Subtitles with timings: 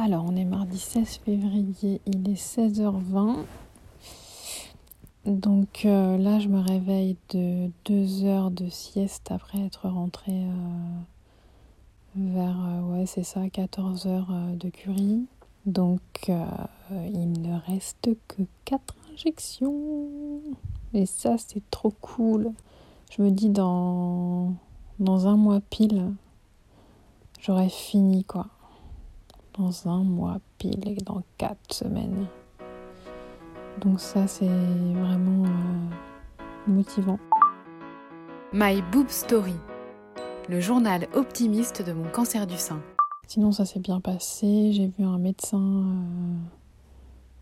[0.00, 3.38] Alors, on est mardi 16 février, il est 16h20.
[5.26, 11.00] Donc euh, là, je me réveille de 2 heures de sieste après être rentrée euh,
[12.14, 15.26] vers, euh, ouais, c'est ça, 14 heures de curie.
[15.66, 20.40] Donc, il ne reste que 4 injections.
[20.94, 22.52] Et ça, c'est trop cool.
[23.10, 24.54] Je me dis, dans,
[25.00, 26.12] dans un mois pile,
[27.40, 28.46] j'aurais fini, quoi
[29.58, 32.26] dans un mois pile et dans quatre semaines.
[33.80, 37.18] Donc ça c'est vraiment euh, motivant.
[38.52, 39.54] My Boob Story,
[40.48, 42.80] le journal optimiste de mon cancer du sein.
[43.26, 46.34] Sinon ça s'est bien passé, j'ai vu un médecin, euh,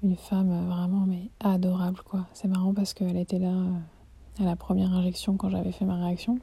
[0.02, 2.26] une femme vraiment mais adorable quoi.
[2.32, 5.96] C'est marrant parce qu'elle était là euh, à la première injection quand j'avais fait ma
[5.96, 6.38] réaction.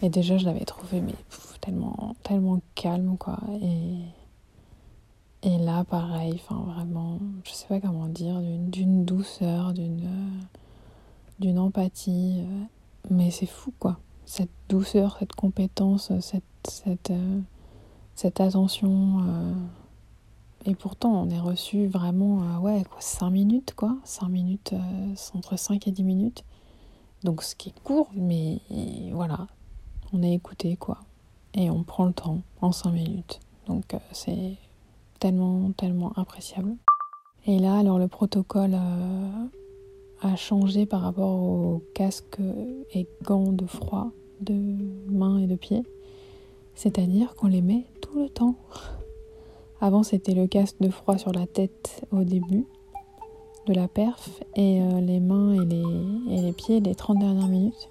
[0.00, 1.14] Et déjà je l'avais trouvé mais
[1.60, 3.38] tellement, tellement calme quoi.
[3.62, 3.98] Et
[5.42, 10.08] et là, pareil, enfin vraiment, je sais pas comment dire, d'une douceur, d'une
[11.42, 12.38] d'une empathie.
[12.38, 12.64] Euh,
[13.10, 13.98] mais c'est fou, quoi.
[14.24, 17.40] Cette douceur, cette compétence, cette, cette, euh,
[18.14, 19.20] cette attention.
[19.20, 19.52] Euh,
[20.64, 23.96] et pourtant, on est reçu vraiment, ouais, quoi, 5 minutes, quoi.
[24.04, 24.74] 5 minutes,
[25.34, 26.44] entre 5 et 10 minutes.
[27.24, 28.60] Donc, ce qui est court, mais
[29.12, 29.48] voilà,
[30.12, 30.98] on est écouté, quoi.
[31.54, 33.40] Et on prend le temps en 5 minutes.
[33.66, 34.56] Donc, c'est
[35.22, 36.76] tellement, appréciable.
[37.46, 39.46] Et là, alors le protocole euh,
[40.20, 42.40] a changé par rapport aux casques
[42.92, 44.54] et gants de froid de
[45.08, 45.84] mains et de pieds.
[46.74, 48.56] C'est-à-dire qu'on les met tout le temps.
[49.80, 52.66] Avant, c'était le casque de froid sur la tête au début
[53.66, 57.88] de la perf et euh, les mains et les, et pieds les 30 dernières minutes.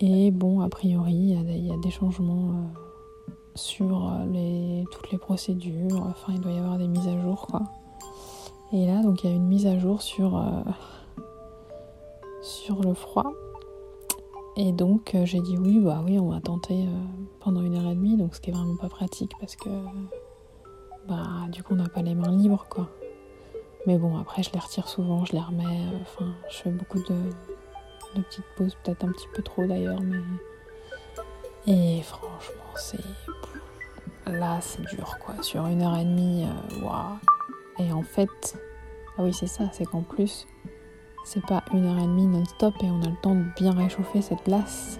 [0.00, 2.50] Et bon, a priori, il y, a des changements.
[2.50, 2.83] Euh,
[3.54, 6.06] sur euh, les, toutes les procédures.
[6.06, 7.62] Enfin, il doit y avoir des mises à jour, quoi.
[8.72, 10.62] Et là, donc, il y a une mise à jour sur, euh,
[12.42, 13.32] sur le froid.
[14.56, 16.86] Et donc, euh, j'ai dit oui, bah oui, on va tenter
[17.40, 18.16] pendant une heure et demie.
[18.16, 19.70] Donc, ce qui est vraiment pas pratique parce que,
[21.08, 22.88] bah, du coup, on n'a pas les mains libres, quoi.
[23.86, 25.86] Mais bon, après, je les retire souvent, je les remets.
[26.00, 27.14] Enfin, je fais beaucoup de,
[28.16, 30.18] de petites pauses, peut-être un petit peu trop d'ailleurs, mais.
[31.66, 33.00] Et franchement, c'est.
[34.26, 35.42] Là, c'est dur, quoi.
[35.42, 37.18] Sur une heure et demie, euh, waouh.
[37.78, 38.56] Et en fait,
[39.18, 40.46] ah oui, c'est ça, c'est qu'en plus,
[41.24, 44.22] c'est pas une heure et demie non-stop et on a le temps de bien réchauffer
[44.22, 44.98] cette place.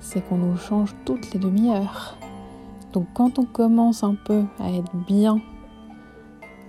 [0.00, 2.16] C'est qu'on nous change toutes les demi-heures.
[2.92, 5.40] Donc quand on commence un peu à être bien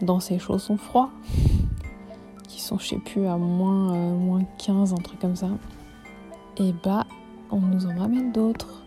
[0.01, 1.11] dans ces chaussons froids,
[2.47, 5.49] qui sont, je sais plus, à moins, euh, moins 15, un truc comme ça,
[6.57, 7.05] et bah,
[7.51, 8.84] on nous en ramène d'autres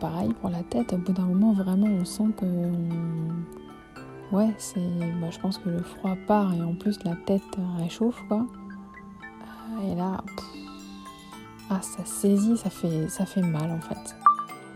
[0.00, 2.46] pareil pour la tête, au bout d'un moment vraiment on sent que
[4.34, 4.80] ouais c'est
[5.20, 7.42] bah, je pense que le froid part et en plus la tête
[7.78, 8.46] réchauffe quoi.
[9.78, 10.22] Euh, et là
[11.70, 14.16] ah ça saisit, ça fait ça fait mal en fait.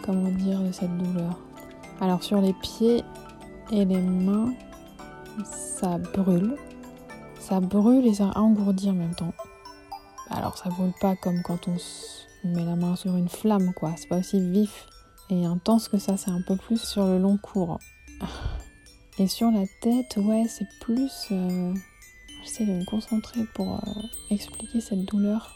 [0.04, 1.38] Comment dire cette douleur?
[2.00, 3.04] Alors sur les pieds
[3.70, 4.52] et les mains
[5.44, 6.56] ça brûle.
[7.38, 9.34] Ça brûle et ça engourdit en même temps.
[10.30, 11.76] Alors ça brûle pas comme quand on
[12.48, 14.86] met la main sur une flamme quoi, c'est pas aussi vif
[15.30, 17.78] et intense que ça, c'est un peu plus sur le long cours.
[19.18, 21.28] Et sur la tête, ouais, c'est plus...
[21.32, 21.74] Euh,
[22.42, 25.54] j'essaie de me concentrer pour euh, expliquer cette douleur.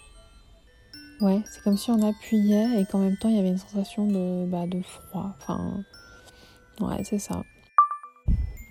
[1.20, 4.08] Ouais, c'est comme si on appuyait et qu'en même temps il y avait une sensation
[4.08, 5.32] de, bah, de froid.
[5.38, 5.84] Enfin,
[6.80, 7.44] ouais, c'est ça.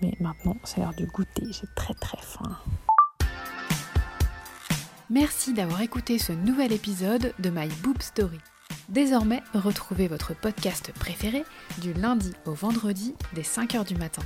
[0.02, 1.46] Mais maintenant, c'est l'heure du goûter.
[1.50, 2.58] J'ai très très faim.
[5.08, 8.40] Merci d'avoir écouté ce nouvel épisode de My Boob Story.
[8.88, 11.44] Désormais, retrouvez votre podcast préféré
[11.78, 14.22] du lundi au vendredi dès 5h du matin.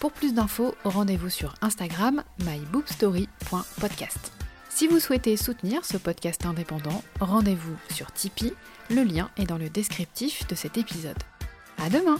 [0.00, 4.32] Pour plus d'infos, rendez-vous sur Instagram myboobstory.podcast.
[4.68, 8.54] Si vous souhaitez soutenir ce podcast indépendant, rendez-vous sur Tipeee,
[8.90, 11.18] le lien est dans le descriptif de cet épisode.
[11.78, 12.18] À demain!